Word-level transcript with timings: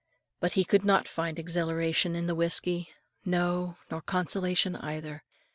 But 0.39 0.53
he 0.53 0.63
could 0.65 0.83
not 0.83 1.07
find 1.07 1.37
exhilaration 1.37 2.15
in 2.15 2.25
the 2.25 2.33
whisky, 2.33 2.89
no, 3.23 3.77
nor 3.91 4.01
consolation 4.01 4.75
either. 4.77 5.23